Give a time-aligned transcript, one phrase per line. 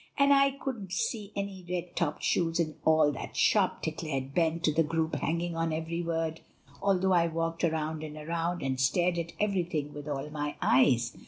[0.17, 4.73] "And I couldn't see any red topped shoes in all that shop," declared Ben to
[4.73, 6.41] the group hanging on every word,
[6.81, 11.15] "although I walked around and around, and stared at everything with all my eyes."